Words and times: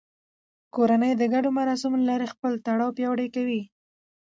کورنۍ 0.75 1.11
د 1.17 1.21
ګډو 1.33 1.49
مراسمو 1.59 1.97
له 1.99 2.05
لارې 2.09 2.31
خپل 2.33 2.51
تړاو 2.65 2.95
پیاوړی 2.97 3.27
کوي 3.35 3.61